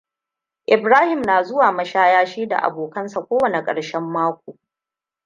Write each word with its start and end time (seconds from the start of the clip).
Ibrahim 0.65 1.21
na 1.21 1.43
zuwa 1.43 1.71
mashaya 1.71 2.25
shi 2.25 2.45
da 2.47 2.57
abokansa 2.63 3.21
ko 3.21 3.37
wane 3.37 3.63
ƙarshen 3.63 4.03
mako. 4.03 4.57